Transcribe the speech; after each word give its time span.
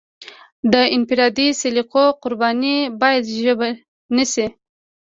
د 0.71 0.73
انفرادي 0.95 1.47
سلیقو 1.61 2.05
قرباني 2.21 2.77
باید 3.01 3.23
ژبه 3.43 3.69
نشي. 4.15 4.47